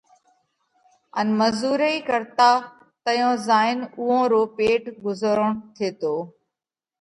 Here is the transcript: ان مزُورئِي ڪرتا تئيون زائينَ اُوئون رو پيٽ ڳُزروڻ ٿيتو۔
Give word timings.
ان 1.19 1.27
مزُورئِي 1.39 1.97
ڪرتا 2.07 2.49
تئيون 3.05 3.33
زائينَ 3.47 3.79
اُوئون 3.97 4.23
رو 4.31 4.41
پيٽ 4.55 4.83
ڳُزروڻ 5.03 5.51
ٿيتو۔ 5.75 6.15